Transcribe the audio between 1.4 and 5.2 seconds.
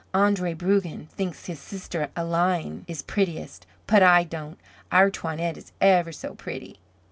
his sister Aline is prettiest, but I don't. Our